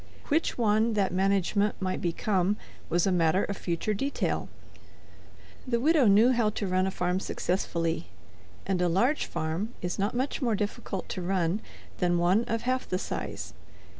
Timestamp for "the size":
12.89-13.53